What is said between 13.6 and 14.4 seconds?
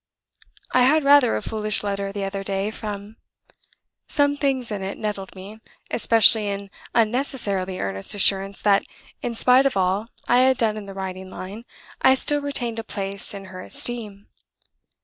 esteem.